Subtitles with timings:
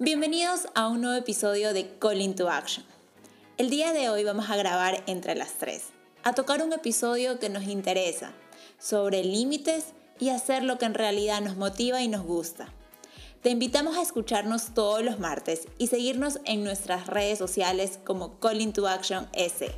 [0.00, 2.86] Bienvenidos a un nuevo episodio de Call into Action.
[3.56, 5.86] El día de hoy vamos a grabar entre las tres,
[6.22, 8.30] a tocar un episodio que nos interesa,
[8.78, 9.86] sobre límites
[10.20, 12.72] y hacer lo que en realidad nos motiva y nos gusta.
[13.42, 18.60] Te invitamos a escucharnos todos los martes y seguirnos en nuestras redes sociales como Call
[18.60, 19.68] into Action S.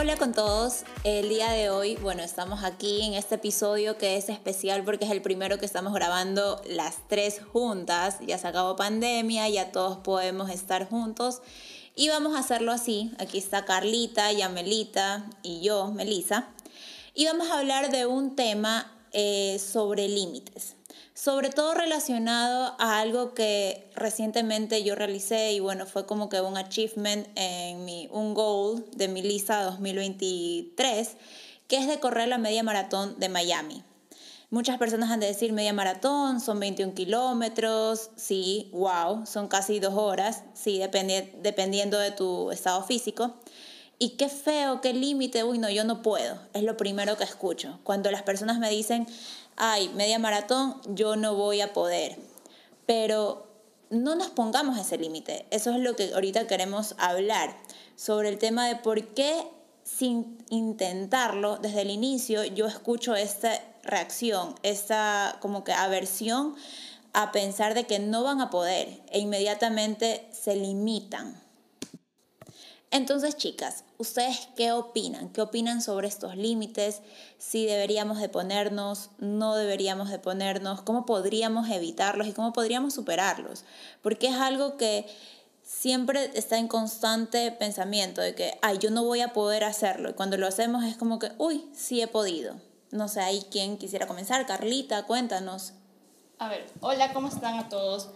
[0.00, 4.28] Hola con todos, el día de hoy, bueno, estamos aquí en este episodio que es
[4.28, 9.48] especial porque es el primero que estamos grabando las tres juntas, ya se acabó pandemia,
[9.48, 11.42] ya todos podemos estar juntos.
[11.96, 16.46] Y vamos a hacerlo así, aquí está Carlita, Yamelita y yo, Melisa,
[17.12, 20.77] y vamos a hablar de un tema eh, sobre límites
[21.18, 26.56] sobre todo relacionado a algo que recientemente yo realicé y bueno, fue como que un
[26.56, 31.16] achievement en mi, un goal de mi lista 2023,
[31.66, 33.82] que es de correr la media maratón de Miami.
[34.50, 39.94] Muchas personas han de decir media maratón, son 21 kilómetros, sí, wow, son casi dos
[39.94, 43.34] horas, sí, dependiendo de tu estado físico.
[43.98, 47.80] Y qué feo, qué límite, uy, no, yo no puedo, es lo primero que escucho.
[47.82, 49.08] Cuando las personas me dicen,
[49.58, 52.16] ay, media maratón, yo no voy a poder.
[52.86, 53.46] Pero
[53.90, 55.46] no nos pongamos ese límite.
[55.50, 57.56] Eso es lo que ahorita queremos hablar
[57.96, 59.46] sobre el tema de por qué
[59.84, 66.54] sin intentarlo desde el inicio yo escucho esta reacción, esta como que aversión
[67.14, 71.40] a pensar de que no van a poder e inmediatamente se limitan.
[72.90, 75.28] Entonces, chicas, ¿ustedes qué opinan?
[75.28, 77.02] ¿Qué opinan sobre estos límites?
[77.36, 83.64] Si deberíamos de ponernos, no deberíamos de ponernos, cómo podríamos evitarlos y cómo podríamos superarlos.
[84.00, 85.06] Porque es algo que
[85.62, 90.08] siempre está en constante pensamiento de que, ay, yo no voy a poder hacerlo.
[90.08, 92.56] Y cuando lo hacemos es como que, uy, sí he podido.
[92.90, 94.46] No sé, ahí quién quisiera comenzar.
[94.46, 95.74] Carlita, cuéntanos.
[96.38, 98.08] A ver, hola, ¿cómo están a todos?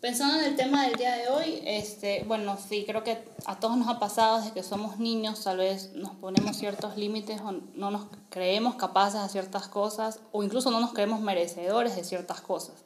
[0.00, 3.78] Pensando en el tema del día de hoy, este, bueno, sí, creo que a todos
[3.78, 7.90] nos ha pasado desde que somos niños, tal vez nos ponemos ciertos límites o no
[7.90, 12.84] nos creemos capaces de ciertas cosas o incluso no nos creemos merecedores de ciertas cosas.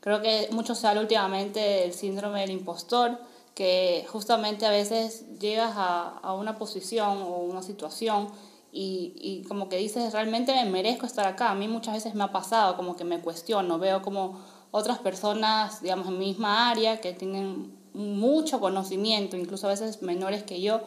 [0.00, 3.20] Creo que mucho se habla últimamente del síndrome del impostor,
[3.54, 8.28] que justamente a veces llegas a, a una posición o una situación
[8.72, 11.50] y, y, como que dices, realmente me merezco estar acá.
[11.50, 14.38] A mí muchas veces me ha pasado, como que me cuestiono, veo como
[14.76, 20.42] otras personas, digamos, en mi misma área que tienen mucho conocimiento, incluso a veces menores
[20.42, 20.80] que yo,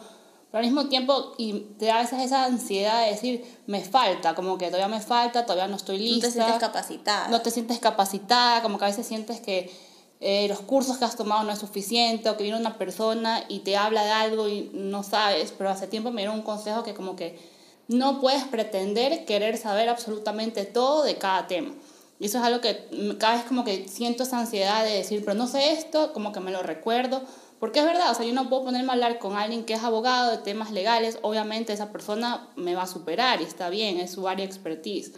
[0.51, 4.35] pero al mismo tiempo y te da a veces esa ansiedad de decir, me falta,
[4.35, 6.27] como que todavía me falta, todavía no estoy lista.
[6.27, 7.27] No te sientes capacitada.
[7.27, 9.72] No te sientes capacitada, como que a veces sientes que
[10.19, 13.59] eh, los cursos que has tomado no es suficiente o que viene una persona y
[13.59, 16.94] te habla de algo y no sabes, pero hace tiempo me dieron un consejo que
[16.94, 17.39] como que
[17.88, 21.73] no puedes pretender querer saber absolutamente todo de cada tema.
[22.19, 25.35] Y eso es algo que cada vez como que siento esa ansiedad de decir, pero
[25.35, 27.22] no sé esto, como que me lo recuerdo.
[27.59, 29.84] Porque es verdad, o sea, yo no puedo ponerme a hablar con alguien que es
[29.84, 34.12] abogado de temas legales, obviamente esa persona me va a superar y está bien, es
[34.12, 35.13] su área de expertise.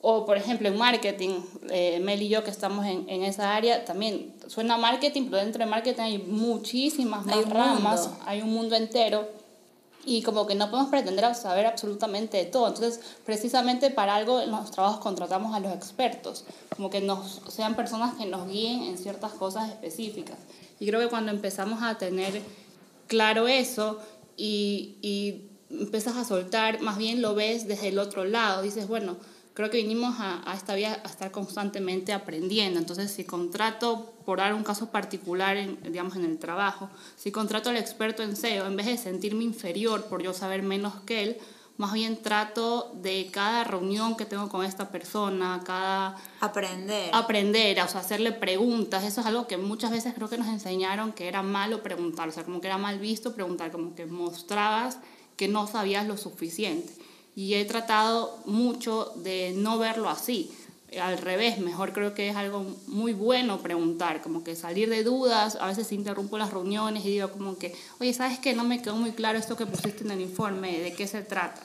[0.00, 3.84] O, por ejemplo, en marketing, eh, Mel y yo que estamos en, en, esa área,
[3.84, 9.28] también suena marketing, pero dentro de marketing hay muchísimas más ramas, hay un mundo entero
[10.04, 12.68] y como que no podemos pretender saber absolutamente de todo.
[12.68, 16.44] Entonces, precisamente para algo en los trabajos contratamos a los expertos,
[16.74, 20.38] como que nos sean personas que nos guíen en ciertas cosas específicas.
[20.78, 22.40] Y creo que cuando empezamos a tener
[23.06, 23.98] claro eso
[24.36, 29.16] y, y empiezas a soltar, más bien lo ves desde el otro lado, dices, bueno,
[29.52, 32.78] creo que vinimos a, a, esta vida a estar constantemente aprendiendo.
[32.78, 37.68] Entonces, si contrato, por dar un caso particular, en, digamos, en el trabajo, si contrato
[37.68, 41.38] al experto en SEO, en vez de sentirme inferior por yo saber menos que él,
[41.78, 46.14] más bien trato de cada reunión que tengo con esta persona, cada...
[46.38, 47.10] Aprender.
[47.12, 49.02] Aprender, o sea, hacerle preguntas.
[49.02, 52.30] Eso es algo que muchas veces creo que nos enseñaron que era malo preguntar, o
[52.32, 55.00] sea, como que era mal visto preguntar, como que mostrabas
[55.36, 56.92] que no sabías lo suficiente
[57.34, 60.52] y he tratado mucho de no verlo así.
[60.98, 65.56] Al revés, mejor creo que es algo muy bueno preguntar, como que salir de dudas,
[65.60, 68.54] a veces interrumpo las reuniones y digo como que, oye, ¿sabes qué?
[68.54, 71.60] No me quedó muy claro esto que pusiste en el informe, ¿de qué se trata?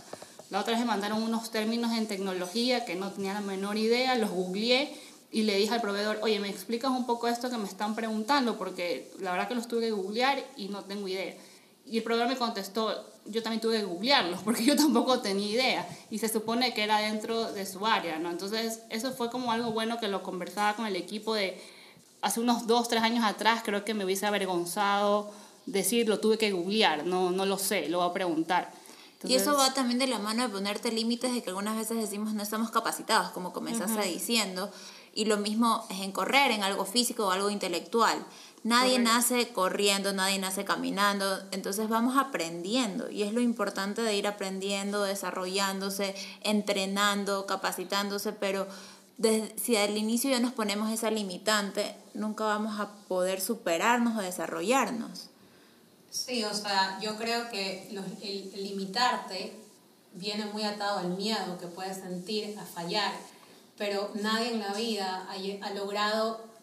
[0.52, 4.16] La otra vez me mandaron unos términos en tecnología que no tenía la menor idea,
[4.16, 4.94] los googleé
[5.32, 8.58] y le dije al proveedor, oye, ¿me explicas un poco esto que me están preguntando?
[8.58, 11.34] Porque la verdad que los tuve que googlear y no tengo idea.
[11.86, 15.90] Y el proveedor me contestó, yo también tuve que googlearlos porque yo tampoco tenía idea
[16.10, 18.30] y se supone que era dentro de su área, ¿no?
[18.30, 21.62] Entonces eso fue como algo bueno que lo conversaba con el equipo de
[22.22, 25.32] hace unos dos, tres años atrás creo que me hubiese avergonzado
[25.66, 28.72] decir lo tuve que googlear, no, no lo sé, lo voy a preguntar.
[29.24, 32.34] y eso va también de la mano de ponerte límites de que algunas veces decimos
[32.34, 34.72] no estamos capacitados, como comenzaste diciendo.
[35.18, 38.26] Y lo mismo es en correr, en algo físico o algo intelectual.
[38.66, 44.26] Nadie nace corriendo, nadie nace caminando, entonces vamos aprendiendo y es lo importante de ir
[44.26, 48.66] aprendiendo, desarrollándose, entrenando, capacitándose, pero
[49.62, 55.30] si al inicio ya nos ponemos esa limitante, nunca vamos a poder superarnos o desarrollarnos.
[56.10, 59.54] Sí, o sea, yo creo que el, limitarte
[60.14, 63.12] viene muy atado al miedo que puedes sentir a fallar,
[63.78, 66.55] pero nadie en la vida ha, logrado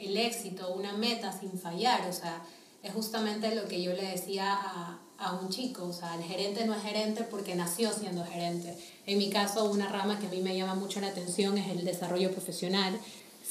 [0.00, 2.42] el éxito, una meta sin fallar, o sea,
[2.82, 6.64] es justamente lo que yo le decía a, a un chico, o sea, el gerente
[6.64, 8.74] no es gerente porque nació siendo gerente.
[9.06, 11.84] En mi caso, una rama que a mí me llama mucho la atención es el
[11.84, 12.98] desarrollo profesional.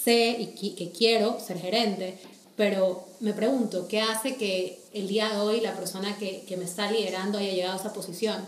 [0.03, 2.17] Sé y que quiero ser gerente,
[2.59, 6.65] pero me pregunto, ¿qué hace que el día de hoy la persona que, que me
[6.65, 8.45] está liderando haya llegado a esa posición?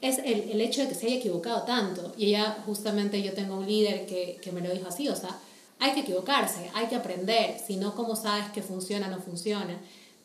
[0.00, 2.12] Es el, el, hecho de que se haya equivocado tanto.
[2.16, 5.36] Y ella, justamente, yo tengo un líder que, que me lo dijo así, o sea,
[5.80, 9.80] hay que equivocarse, hay que aprender, si no, ¿cómo sabes que funciona o no funciona?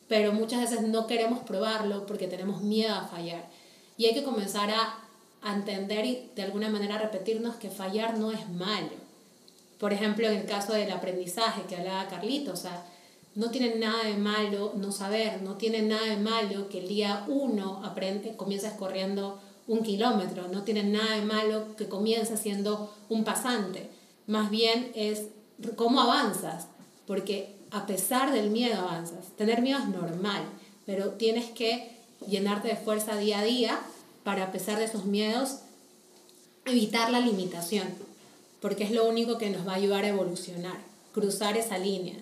[0.06, 3.48] Pero muchas veces no queremos probarlo porque tenemos miedo a fallar.
[3.96, 5.02] Y hay que comenzar a,
[5.54, 8.90] entender y de alguna manera repetirnos que fallar no es malo.
[9.78, 12.84] Por ejemplo, en el caso del aprendizaje que hablaba Carlito, o sea,
[13.36, 17.24] no tiene nada de malo no saber, no tiene nada de malo que el día
[17.28, 19.38] uno aprende, comiences corriendo
[19.68, 23.88] un kilómetro, no tiene nada de malo que comiences siendo un pasante.
[24.26, 25.28] Más bien es
[25.76, 26.66] cómo avanzas,
[27.06, 29.26] porque a pesar del miedo avanzas.
[29.36, 30.42] Tener miedo es normal,
[30.84, 33.80] pero tienes que llenarte de fuerza día a día
[34.24, 35.58] para, a pesar de esos miedos,
[36.64, 37.88] evitar la limitación,
[38.60, 40.78] porque es lo único que nos va a ayudar a evolucionar,
[41.12, 42.16] cruzar esa línea.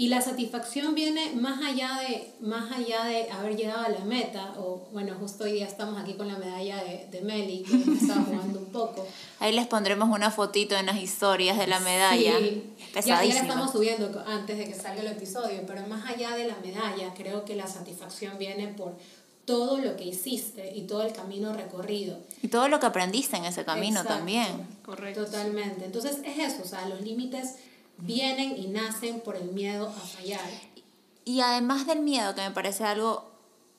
[0.00, 4.54] Y la satisfacción viene más allá de, más allá de haber llegado a la meta,
[4.56, 8.22] o bueno, justo hoy día estamos aquí con la medalla de, de Meli, que estaba
[8.22, 9.06] jugando un poco.
[9.40, 12.38] Ahí les pondremos una fotito en las historias de la medalla.
[12.38, 12.62] Sí,
[12.94, 16.46] ya, ya la estamos subiendo antes de que salga el episodio, pero más allá de
[16.46, 18.96] la medalla, creo que la satisfacción viene por
[19.44, 22.16] todo lo que hiciste y todo el camino recorrido.
[22.40, 24.66] Y todo lo que aprendiste en ese camino también.
[24.82, 25.26] Correcto.
[25.26, 25.84] Totalmente.
[25.84, 27.56] Entonces es eso, o sea, los límites
[28.02, 30.40] vienen y nacen por el miedo a fallar.
[31.24, 33.30] Y además del miedo, que me parece algo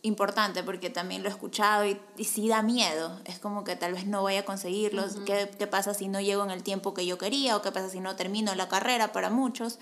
[0.03, 3.19] importante porque también lo he escuchado y, y sí da miedo.
[3.25, 5.05] Es como que tal vez no voy a conseguirlo.
[5.25, 7.55] ¿Qué, ¿Qué, pasa si no llego en el tiempo que yo quería?
[7.55, 9.79] ¿O qué pasa si no termino la carrera para muchos?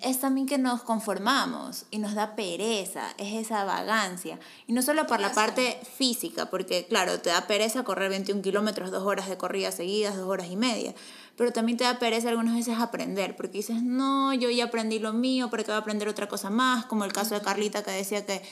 [0.00, 4.38] Es también que nos conformamos y nos da pereza, es esa vagancia.
[4.66, 8.90] Y no solo por la parte física, porque claro, te da pereza correr 21 kilómetros,
[8.90, 10.94] dos horas de corrida seguidas, dos horas y media.
[11.36, 15.12] Pero también te da pereza algunas veces aprender, porque dices, no, yo ya aprendí lo
[15.12, 17.90] mío, pero que voy a aprender otra cosa más, como el caso de Carlita que
[17.90, 18.42] decía que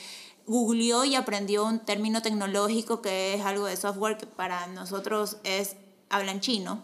[0.46, 5.76] googleó y aprendió un término tecnológico que es algo de software que para nosotros es
[6.10, 6.82] hablan chino.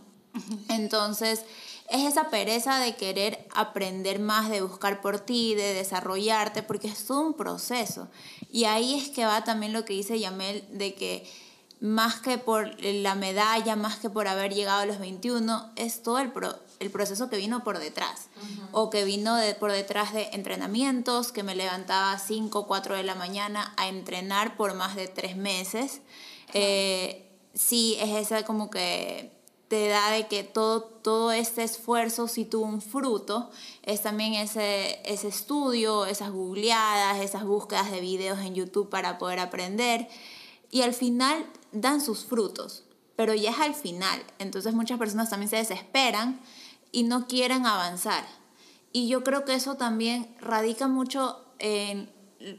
[0.69, 1.45] Entonces,
[1.89, 7.09] es esa pereza de querer aprender más, de buscar por ti, de desarrollarte, porque es
[7.11, 8.09] un proceso.
[8.51, 11.29] Y ahí es que va también lo que dice Yamel, de que
[11.81, 16.19] más que por la medalla, más que por haber llegado a los 21, es todo
[16.19, 18.29] el, pro el proceso que vino por detrás.
[18.73, 22.97] O que vino de, por detrás de entrenamientos, que me levantaba a 5 o 4
[22.97, 26.01] de la mañana a entrenar por más de 3 meses.
[26.53, 29.33] Eh, sí, es esa como que
[29.69, 33.51] te da de que todo, todo este esfuerzo si tuvo un fruto,
[33.83, 39.39] es también ese, ese estudio, esas googleadas, esas búsquedas de videos en YouTube para poder
[39.39, 40.09] aprender.
[40.71, 42.85] Y al final dan sus frutos,
[43.17, 44.23] pero ya es al final.
[44.39, 46.41] Entonces muchas personas también se desesperan
[46.93, 48.25] y no quieren avanzar.
[48.93, 52.11] Y yo creo que eso también radica mucho en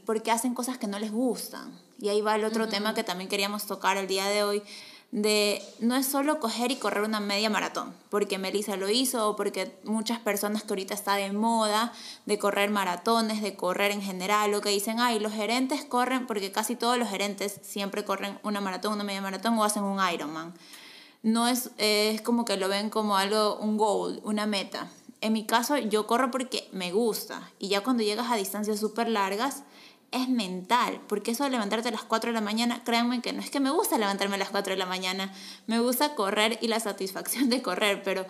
[0.04, 1.78] porque hacen cosas que no les gustan.
[1.98, 4.62] Y ahí va el otro tema que también queríamos tocar el día de hoy,
[5.12, 9.36] de no es solo coger y correr una media maratón, porque Melissa lo hizo o
[9.36, 11.92] porque muchas personas que ahorita está de moda
[12.26, 16.52] de correr maratones, de correr en general, lo que dicen, ay, los gerentes corren, porque
[16.52, 20.54] casi todos los gerentes siempre corren una maratón, una media maratón o hacen un Ironman
[21.22, 24.90] no es, es como que lo ven como algo, un goal, una meta.
[25.20, 27.50] En mi caso, yo corro porque me gusta.
[27.58, 29.64] Y ya cuando llegas a distancias súper largas,
[30.12, 31.00] es mental.
[31.08, 33.60] Porque eso de levantarte a las 4 de la mañana, créanme que no es que
[33.60, 35.32] me gusta levantarme a las 4 de la mañana.
[35.66, 38.26] Me gusta correr y la satisfacción de correr, pero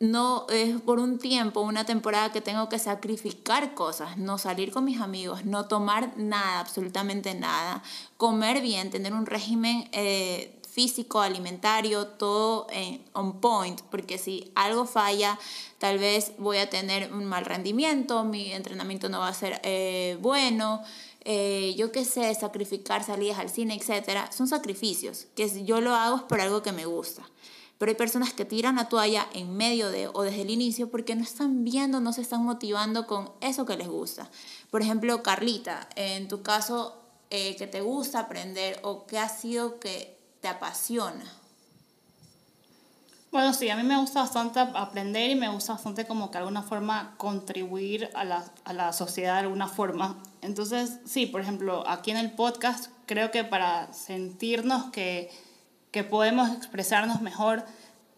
[0.00, 4.84] no es por un tiempo, una temporada que tengo que sacrificar cosas, no salir con
[4.84, 7.82] mis amigos, no tomar nada, absolutamente nada,
[8.16, 14.86] comer bien, tener un régimen eh, físico, alimentario, todo en, on point, porque si algo
[14.86, 15.38] falla,
[15.78, 20.18] tal vez voy a tener un mal rendimiento, mi entrenamiento no va a ser eh,
[20.20, 20.82] bueno,
[21.20, 26.26] eh, yo qué sé, sacrificar salidas al cine, etcétera, son sacrificios, que yo lo hago
[26.26, 27.22] por algo que me gusta.
[27.78, 31.14] Pero hay personas que tiran la toalla en medio de o desde el inicio porque
[31.14, 34.28] no están viendo, no se están motivando con eso que les gusta.
[34.70, 36.96] Por ejemplo, Carlita, en tu caso,
[37.30, 40.13] eh, ¿qué te gusta aprender o qué ha sido que
[40.44, 41.24] te apasiona?
[43.32, 46.40] Bueno, sí, a mí me gusta bastante aprender y me gusta bastante como que de
[46.40, 50.22] alguna forma contribuir a la, a la sociedad de alguna forma.
[50.42, 55.30] Entonces, sí, por ejemplo, aquí en el podcast creo que para sentirnos que,
[55.90, 57.64] que podemos expresarnos mejor,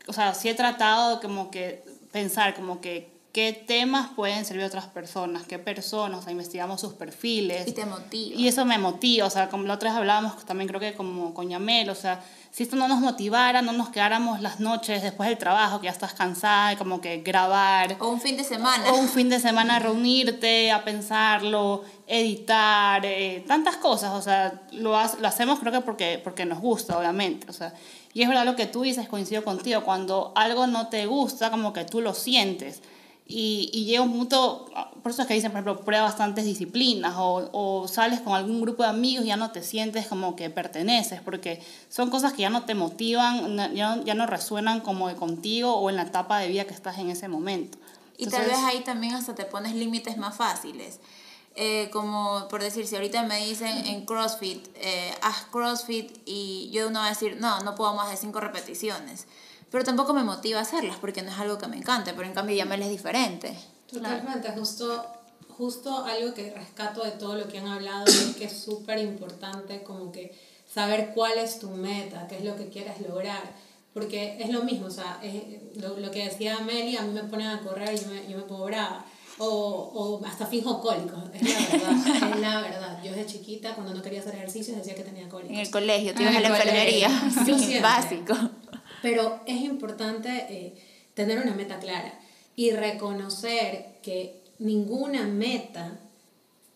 [0.08, 4.68] o sea, sí he tratado como que pensar como que qué temas pueden servir a
[4.68, 7.68] otras personas, qué personas, o sea, investigamos sus perfiles.
[7.68, 8.34] Y te motiva.
[8.34, 11.34] Y eso me motiva, o sea, como la otra vez hablábamos también creo que como
[11.34, 15.28] con Yamel, o sea, si esto no nos motivara, no nos quedáramos las noches después
[15.28, 17.98] del trabajo, que ya estás cansada, y como que grabar.
[18.00, 18.90] O un fin de semana.
[18.90, 24.92] O un fin de semana reunirte, a pensarlo, editar, eh, tantas cosas, o sea, lo,
[24.92, 27.74] lo hacemos creo que porque, porque nos gusta, obviamente, o sea,
[28.14, 31.74] y es verdad lo que tú dices, coincido contigo, cuando algo no te gusta, como
[31.74, 32.80] que tú lo sientes.
[33.28, 34.70] Y, y, llega un punto,
[35.02, 38.60] por eso es que dicen, por ejemplo, prueba bastantes disciplinas o, o, sales con algún
[38.60, 42.42] grupo de amigos y ya no te sientes como que perteneces, porque son cosas que
[42.42, 46.38] ya no te motivan, ya, ya no resuenan como de contigo o en la etapa
[46.38, 47.78] de vida que estás en ese momento.
[48.16, 51.00] Y tal vez ahí también hasta te pones límites más fáciles.
[51.56, 56.90] Eh, como por decir, si ahorita me dicen en CrossFit, eh, haz CrossFit y yo
[56.90, 59.26] no voy a decir, no, no puedo más de cinco repeticiones
[59.70, 62.34] pero tampoco me motiva a hacerlas porque no es algo que me encante, pero en
[62.34, 63.56] cambio Yamel es diferente.
[63.90, 65.04] Totalmente, justo,
[65.48, 69.82] justo algo que rescato de todo lo que han hablado es que es súper importante
[69.82, 70.34] como que
[70.72, 73.42] saber cuál es tu meta, qué es lo que quieres lograr,
[73.94, 75.20] porque es lo mismo, o sea,
[75.76, 78.36] lo, lo, que decía Amelia, a mí me ponen a correr y yo me, yo
[78.36, 79.04] me pongo brava.
[79.38, 83.02] O, o, hasta fijo cólicos, es la verdad, es la verdad.
[83.02, 85.52] Yo desde chiquita, cuando no quería hacer ejercicios, decía que tenía cólicos.
[85.52, 88.34] En el colegio, te ibas a la enfermería, sí, básico.
[89.02, 90.74] Pero es importante eh,
[91.14, 92.18] tener una meta clara
[92.54, 95.98] y reconocer que ninguna meta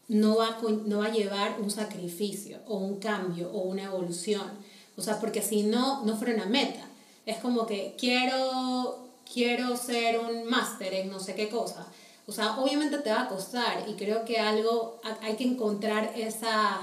[0.09, 4.51] no va, a, no va a llevar un sacrificio o un cambio o una evolución.
[4.97, 6.85] O sea, porque si no, no fuera una meta.
[7.27, 11.87] Es como que quiero, quiero ser un máster en no sé qué cosa.
[12.27, 16.81] O sea, obviamente te va a costar y creo que algo, hay que encontrar esa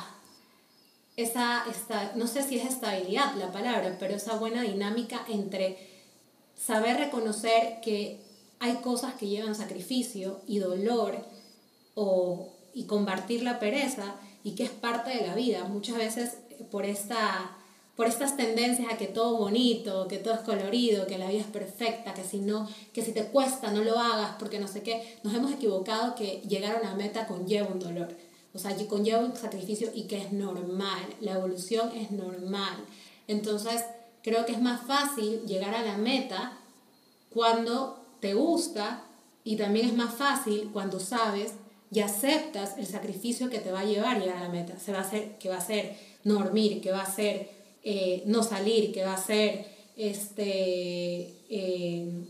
[1.18, 5.78] esa, esta, no sé si es estabilidad la palabra, pero esa buena dinámica entre
[6.56, 8.20] saber reconocer que
[8.60, 11.18] hay cosas que llevan sacrificio y dolor
[11.96, 15.64] o, y combatir la pereza y que es parte de la vida.
[15.64, 16.38] Muchas veces
[16.70, 17.58] por, esta,
[17.96, 21.48] por estas tendencias a que todo bonito, que todo es colorido, que la vida es
[21.48, 25.18] perfecta, que si, no, que si te cuesta no lo hagas porque no sé qué,
[25.24, 28.27] nos hemos equivocado que llegar a una meta conlleva un dolor
[28.58, 32.76] o sea, conlleva un sacrificio y que es normal, la evolución es normal.
[33.28, 33.84] Entonces,
[34.24, 36.58] creo que es más fácil llegar a la meta
[37.30, 39.04] cuando te gusta
[39.44, 41.54] y también es más fácil cuando sabes
[41.92, 44.80] y aceptas el sacrificio que te va a llevar a llegar a la meta.
[44.80, 47.52] Se va a hacer, que va a ser no dormir, que va a ser
[47.84, 52.26] eh, no salir, que va a ser este, eh,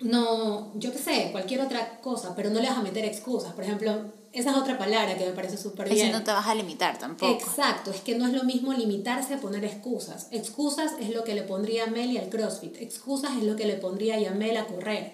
[0.00, 3.54] no, yo qué sé, cualquier otra cosa, pero no le vas a meter excusas.
[3.54, 6.10] Por ejemplo, esa es otra palabra que me parece súper bien.
[6.10, 7.32] no te vas a limitar tampoco.
[7.32, 10.26] Exacto, es que no es lo mismo limitarse a poner excusas.
[10.32, 12.76] Excusas es lo que le pondría a Mel al CrossFit.
[12.80, 15.12] Excusas es lo que le pondría a Yamel a correr.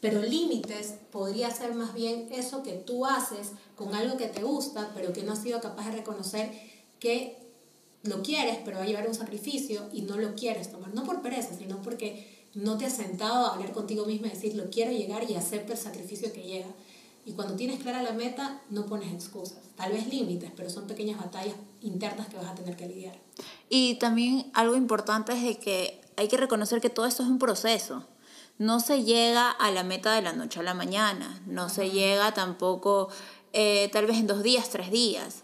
[0.00, 4.92] Pero límites podría ser más bien eso que tú haces con algo que te gusta,
[4.94, 6.50] pero que no has sido capaz de reconocer
[7.00, 7.36] que
[8.04, 10.94] lo quieres, pero va a llevar un sacrificio y no lo quieres tomar.
[10.94, 14.54] No por pereza, sino porque no te has sentado a hablar contigo misma y decir,
[14.54, 16.68] lo quiero llegar y acepto el sacrificio que llega.
[17.24, 19.58] Y cuando tienes clara la meta, no pones excusas.
[19.76, 23.18] Tal vez límites, pero son pequeñas batallas internas que vas a tener que lidiar.
[23.68, 27.38] Y también algo importante es de que hay que reconocer que todo esto es un
[27.38, 28.04] proceso.
[28.58, 32.34] No se llega a la meta de la noche a la mañana, no se llega
[32.34, 33.08] tampoco
[33.52, 35.42] eh, tal vez en dos días, tres días.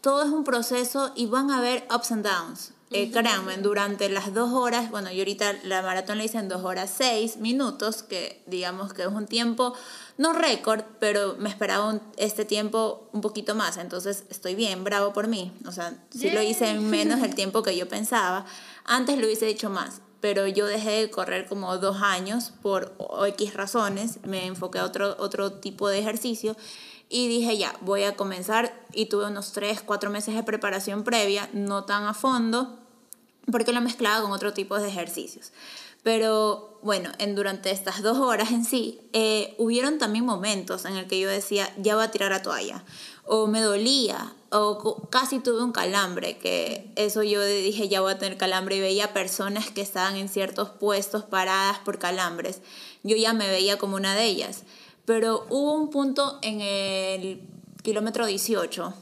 [0.00, 2.72] Todo es un proceso y van a haber ups and downs.
[2.92, 6.62] Eh, créanme, durante las dos horas, bueno, yo ahorita la maratón la hice en dos
[6.62, 9.74] horas seis minutos, que digamos que es un tiempo
[10.18, 15.28] no récord, pero me esperaba este tiempo un poquito más, entonces estoy bien, bravo por
[15.28, 15.52] mí.
[15.66, 18.46] O sea, sí lo hice en menos del tiempo que yo pensaba.
[18.84, 22.96] Antes lo hubiese hecho más, pero yo dejé de correr como dos años por
[23.26, 26.56] X razones, me enfoqué a otro, otro tipo de ejercicio
[27.08, 31.48] y dije ya, voy a comenzar y tuve unos 3, 4 meses de preparación previa,
[31.52, 32.78] no tan a fondo,
[33.50, 35.52] porque lo mezclaba con otro tipo de ejercicios.
[36.02, 41.08] Pero bueno, en, durante estas dos horas en sí, eh, hubieron también momentos en el
[41.08, 42.84] que yo decía, ya voy a tirar la toalla,
[43.24, 48.18] o me dolía, o casi tuve un calambre, que eso yo dije, ya voy a
[48.18, 52.62] tener calambre, y veía personas que estaban en ciertos puestos paradas por calambres.
[53.02, 54.62] Yo ya me veía como una de ellas.
[55.04, 57.40] Pero hubo un punto en el
[57.82, 58.94] kilómetro 18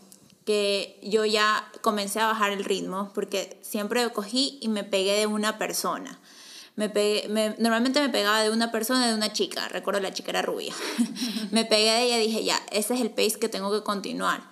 [0.46, 5.26] que yo ya comencé a bajar el ritmo porque siempre cogí y me pegué de
[5.26, 6.18] una persona.
[6.76, 6.88] Me
[7.58, 10.74] normalmente me pegaba de una persona, de una chica, recuerdo la chica era rubia.
[11.52, 14.42] me pegué de ella y dije, ya, ese es el pace que tengo que continuar.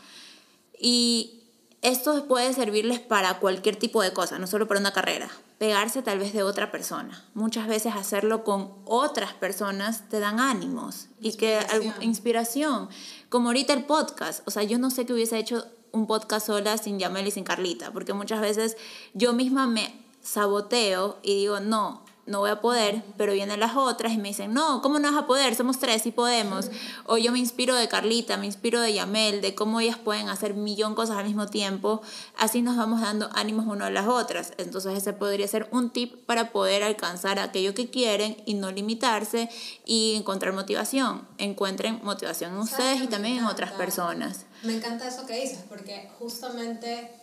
[0.78, 1.42] Y
[1.82, 5.28] esto puede servirles para cualquier tipo de cosa, no solo para una carrera.
[5.58, 7.24] Pegarse tal vez de otra persona.
[7.34, 11.58] Muchas veces hacerlo con otras personas te dan ánimos y que
[12.00, 12.88] inspiración.
[13.28, 16.78] Como ahorita el podcast, o sea, yo no sé qué hubiese hecho un podcast sola
[16.78, 18.76] sin Yamel y sin Carlita, porque muchas veces
[19.12, 24.12] yo misma me saboteo y digo, no, no voy a poder, pero vienen las otras
[24.12, 25.56] y me dicen, no, ¿cómo no vas a poder?
[25.56, 26.70] Somos tres y podemos.
[27.06, 30.54] O yo me inspiro de Carlita, me inspiro de Yamel, de cómo ellas pueden hacer
[30.54, 32.00] millón cosas al mismo tiempo.
[32.38, 34.52] Así nos vamos dando ánimos uno a las otras.
[34.58, 39.48] Entonces ese podría ser un tip para poder alcanzar aquello que quieren y no limitarse
[39.84, 41.26] y encontrar motivación.
[41.38, 44.46] Encuentren motivación en ustedes y también en otras personas.
[44.62, 47.21] Me encanta eso que dices, porque justamente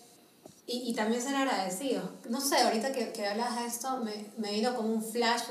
[0.69, 2.03] y, y también ser agradecidos.
[2.29, 5.41] No sé, ahorita que, que hablas de esto, me, me vino como un flash,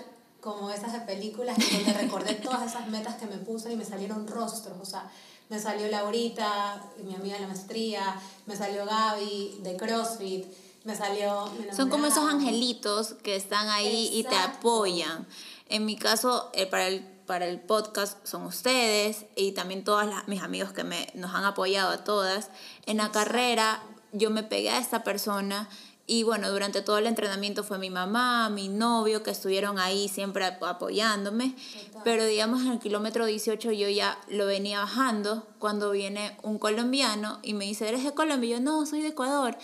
[0.41, 4.27] como esas de películas, donde recordé todas esas metas que me puse y me salieron
[4.27, 4.77] rostros.
[4.81, 5.11] O sea,
[5.49, 10.47] me salió Laurita, mi amiga de la maestría, me salió Gaby de CrossFit,
[10.85, 11.51] me salió...
[11.75, 15.27] Son como esos angelitos que están ahí y te apoyan.
[15.69, 20.41] En mi caso, eh, para el para el podcast son ustedes y también todas mis
[20.41, 22.49] amigos que me, nos han apoyado a todas.
[22.87, 23.83] En la carrera
[24.13, 25.69] yo me pegué a esta persona
[26.11, 30.47] y bueno, durante todo el entrenamiento fue mi mamá, mi novio, que estuvieron ahí siempre
[30.47, 31.55] apoyándome.
[32.03, 37.41] Pero digamos en el kilómetro 18 yo ya lo venía bajando cuando viene un colombiano
[37.43, 38.49] y me dice, ¿eres de Colombia?
[38.49, 39.59] Y yo, no, soy de Ecuador.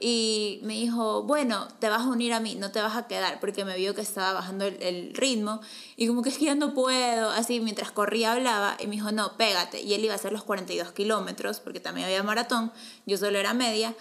[0.00, 3.38] Y me dijo, bueno, te vas a unir a mí, no te vas a quedar,
[3.38, 5.60] porque me vio que estaba bajando el, el ritmo.
[5.96, 8.78] Y como que es que ya no puedo, así mientras corría hablaba.
[8.80, 9.82] Y me dijo, no, pégate.
[9.82, 12.72] Y él iba a hacer los 42 kilómetros, porque también había maratón,
[13.04, 13.94] yo solo era media.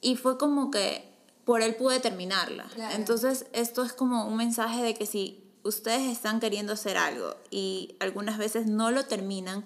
[0.00, 1.13] Y fue como que
[1.44, 2.66] por él pude terminarla.
[2.92, 7.96] Entonces, esto es como un mensaje de que si ustedes están queriendo hacer algo y
[8.00, 9.64] algunas veces no lo terminan,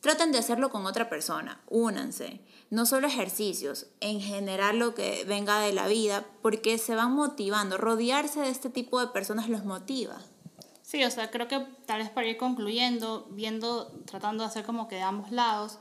[0.00, 2.40] traten de hacerlo con otra persona, únanse.
[2.70, 7.78] No solo ejercicios, en general lo que venga de la vida, porque se van motivando.
[7.78, 10.18] Rodearse de este tipo de personas los motiva.
[10.82, 14.88] Sí, o sea, creo que tal vez para ir concluyendo, viendo, tratando de hacer como
[14.88, 15.78] que de ambos lados,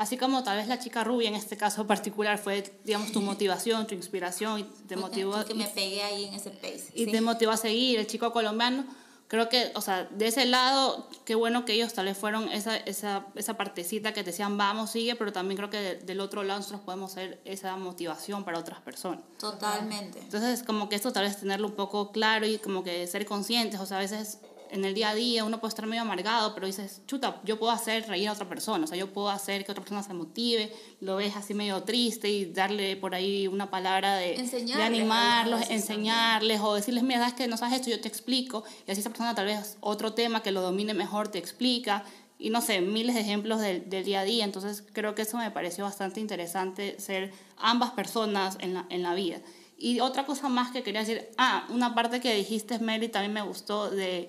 [0.00, 3.86] Así como tal vez la chica rubia en este caso particular fue, digamos, tu motivación,
[3.86, 5.44] tu inspiración y te motivó.
[5.44, 6.86] Que me pegué ahí en ese pace.
[6.94, 8.86] Y te motivó a seguir, el chico colombiano.
[9.28, 12.78] Creo que, o sea, de ese lado, qué bueno que ellos tal vez fueron esa,
[12.78, 16.60] esa, esa partecita que te decían, vamos, sigue, pero también creo que del otro lado
[16.60, 19.22] nosotros podemos ser esa motivación para otras personas.
[19.38, 20.18] Totalmente.
[20.18, 23.78] Entonces, como que esto tal vez tenerlo un poco claro y como que ser conscientes,
[23.78, 24.38] o sea, a veces
[24.70, 27.72] en el día a día uno puede estar medio amargado, pero dices, chuta, yo puedo
[27.72, 30.72] hacer reír a otra persona, o sea, yo puedo hacer que otra persona se motive,
[31.00, 36.60] lo ves así medio triste y darle por ahí una palabra de, de animarlos, enseñarles
[36.60, 39.34] o decirles, mira, es que no sabes esto, yo te explico, y así esa persona
[39.34, 42.04] tal vez otro tema que lo domine mejor te explica,
[42.38, 45.36] y no sé, miles de ejemplos del, del día a día, entonces creo que eso
[45.36, 49.40] me pareció bastante interesante, ser ambas personas en la, en la vida.
[49.76, 53.40] Y otra cosa más que quería decir, ah, una parte que dijiste, Mary, también me
[53.40, 54.28] gustó de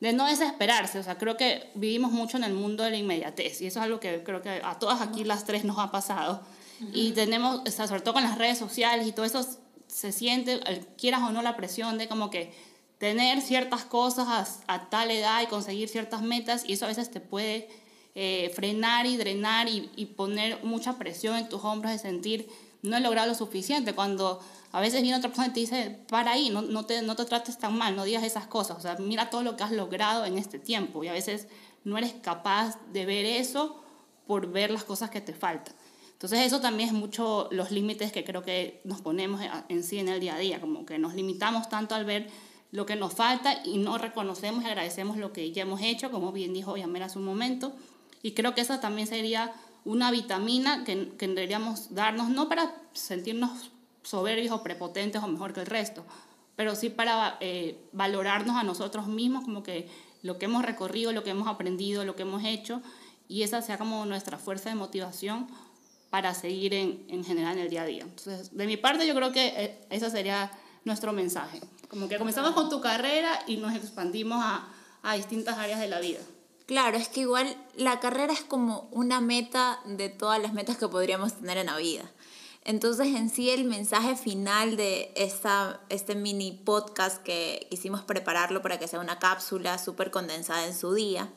[0.00, 0.98] de no desesperarse.
[0.98, 3.84] O sea, creo que vivimos mucho en el mundo de la inmediatez y eso es
[3.84, 6.42] algo que creo que a todas aquí las tres nos ha pasado.
[6.92, 9.46] Y tenemos, o sea, sobre todo con las redes sociales y todo eso,
[9.86, 10.60] se siente,
[10.98, 12.52] quieras o no, la presión de como que
[12.98, 17.20] tener ciertas cosas a, tal edad y conseguir ciertas metas y eso a veces te
[17.20, 17.68] puede
[18.14, 22.48] eh, frenar y drenar y, y poner mucha presión en tus hombros de sentir
[22.86, 23.94] no he logrado lo suficiente.
[23.94, 24.40] Cuando
[24.72, 27.58] a veces viene otra persona y te dice, para ahí, no, te, no te trates
[27.58, 28.78] tan mal, no digas esas cosas.
[28.78, 31.04] O sea, mira todo lo que has logrado en este tiempo.
[31.04, 31.48] Y a veces
[31.84, 33.82] no eres capaz de ver eso
[34.26, 35.74] por ver las cosas que te faltan.
[36.12, 40.08] Entonces eso también es mucho los límites que creo que nos ponemos en sí en
[40.08, 42.30] el día a día, como que nos limitamos tanto al ver
[42.72, 46.32] lo que nos falta y no reconocemos y agradecemos lo que ya hemos hecho, como
[46.32, 47.72] bien dijo Yamera hace un momento.
[48.22, 49.52] Y creo que esa también sería
[49.86, 53.70] una vitamina que, que deberíamos darnos, no para sentirnos
[54.02, 56.04] soberbios o prepotentes o mejor que el resto,
[56.56, 59.88] pero sí para eh, valorarnos a nosotros mismos como que
[60.22, 62.82] lo que hemos recorrido, lo que hemos aprendido, lo que hemos hecho,
[63.28, 65.46] y esa sea como nuestra fuerza de motivación
[66.10, 68.02] para seguir en, en general en el día a día.
[68.02, 70.50] Entonces, de mi parte yo creo que eh, esa sería
[70.84, 71.60] nuestro mensaje.
[71.88, 74.68] Como que comenzamos con tu carrera y nos expandimos a,
[75.02, 76.20] a distintas áreas de la vida.
[76.66, 80.88] Claro, es que igual la carrera es como una meta de todas las metas que
[80.88, 82.10] podríamos tener en la vida.
[82.64, 88.80] Entonces, en sí, el mensaje final de esta, este mini podcast que quisimos prepararlo para
[88.80, 91.32] que sea una cápsula súper condensada en su día,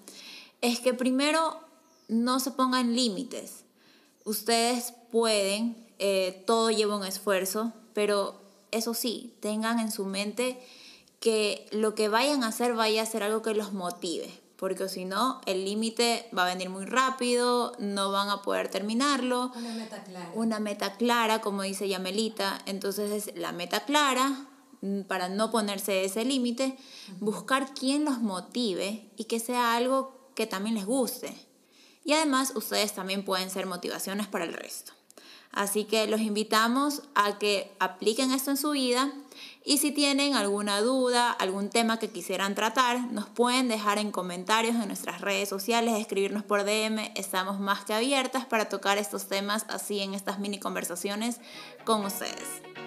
[0.62, 1.60] es que primero
[2.08, 3.66] no se pongan límites.
[4.24, 10.60] Ustedes pueden, eh, todo lleva un esfuerzo, pero eso sí, tengan en su mente
[11.20, 15.06] que lo que vayan a hacer vaya a ser algo que los motive, porque si
[15.06, 19.54] no, el límite va a venir muy rápido, no van a poder terminarlo.
[19.56, 20.32] Una meta clara.
[20.36, 24.48] Una meta clara, como dice Yamelita, entonces es la meta clara
[24.82, 26.78] mm, para no ponerse ese límite,
[27.22, 31.34] buscar quien los motive y que sea algo que también les guste.
[32.04, 34.92] Y además ustedes también pueden ser motivaciones para el resto.
[35.52, 39.14] Así que los invitamos a que apliquen esto en su vida
[39.66, 44.76] y si tienen alguna duda, algún tema que quisieran tratar, nos pueden dejar en comentarios
[44.76, 47.12] en nuestras redes sociales, escribirnos por DM.
[47.16, 51.42] Estamos más que abiertas para tocar estos temas así en estas mini conversaciones
[51.84, 52.79] con ustedes.